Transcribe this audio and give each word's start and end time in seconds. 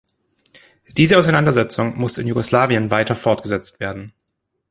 Diese 0.97 1.15
Auseinandersetzung 1.19 1.95
muss 1.95 2.17
in 2.17 2.25
Jugoslawien 2.25 2.89
weiter 2.89 3.15
fortgesetzt 3.15 3.79
werden. 3.79 4.13